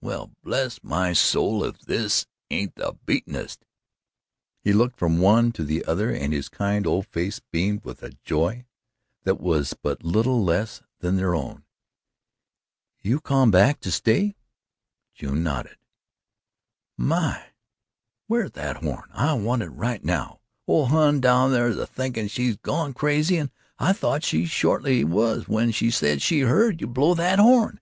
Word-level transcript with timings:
Well, 0.00 0.30
bless 0.44 0.84
my 0.84 1.12
soul, 1.14 1.64
if 1.64 1.80
this 1.80 2.24
ain't 2.48 2.76
the 2.76 2.94
beatenest" 3.06 3.64
he 4.62 4.72
looked 4.72 4.96
from 4.96 5.16
the 5.16 5.22
one 5.24 5.50
to 5.50 5.64
the 5.64 5.84
other 5.84 6.14
and 6.14 6.32
his 6.32 6.48
kind 6.48 6.86
old 6.86 7.08
face 7.08 7.40
beamed 7.50 7.84
with 7.84 8.00
a 8.04 8.12
joy 8.22 8.66
that 9.24 9.40
was 9.40 9.74
but 9.74 10.04
little 10.04 10.44
less 10.44 10.80
than 11.00 11.16
their 11.16 11.34
own. 11.34 11.64
"You 13.00 13.18
come 13.20 13.50
back 13.50 13.80
to 13.80 13.90
stay?" 13.90 14.36
"My 16.96 17.46
where's 18.28 18.52
that 18.52 18.76
horn? 18.76 19.08
I 19.10 19.32
want 19.32 19.62
it 19.62 19.70
right 19.70 20.04
now, 20.04 20.38
Ole 20.68 20.86
Hon 20.86 21.18
down 21.20 21.50
thar 21.50 21.66
is 21.66 21.76
a 21.78 21.84
thinkin' 21.84 22.28
she's 22.28 22.56
gone 22.58 22.94
crazy 22.94 23.38
and 23.38 23.50
I 23.76 23.92
thought 23.92 24.22
she 24.22 24.44
shorely 24.46 25.02
was 25.02 25.48
when 25.48 25.72
she 25.72 25.90
said 25.90 26.22
she 26.22 26.42
heard 26.42 26.80
you 26.80 26.86
blow 26.86 27.14
that 27.14 27.40
horn. 27.40 27.80